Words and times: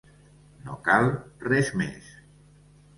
No 0.69 0.77
cal, 0.89 1.11
res 1.47 1.73
més. 1.85 2.13